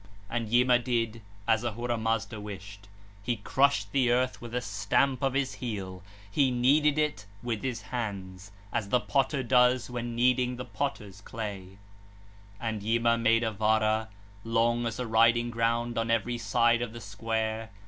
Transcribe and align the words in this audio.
32. 0.29 0.35
And 0.35 0.49
Yima 0.51 0.79
did 0.79 1.21
as 1.47 1.63
Ahura 1.63 1.95
Mazda 1.95 2.41
wished; 2.41 2.87
he 3.21 3.35
crushed 3.37 3.91
the 3.91 4.09
earth 4.09 4.41
with 4.41 4.55
a 4.55 4.59
stamp 4.59 5.21
of 5.21 5.35
his 5.35 5.53
heel, 5.61 6.01
he 6.31 6.49
kneaded 6.49 6.97
it 6.97 7.27
with 7.43 7.61
his 7.61 7.83
hands, 7.83 8.51
as 8.73 8.89
the 8.89 8.99
potter 8.99 9.43
does 9.43 9.91
when 9.91 10.15
kneading 10.15 10.55
the 10.55 10.65
potter's 10.65 11.21
clay 11.21 11.77
4. 12.59 12.65
33 12.65 12.71
(97). 12.71 12.73
And 12.73 12.83
Yima 12.83 13.17
made 13.19 13.43
a 13.43 13.51
Vara, 13.51 14.09
long 14.43 14.87
as 14.87 14.97
a 14.99 15.05
riding 15.05 15.51
ground 15.51 15.99
on 15.99 16.09
every 16.09 16.39
side 16.39 16.81
of 16.81 16.93
the 16.93 16.99
square. 16.99 17.69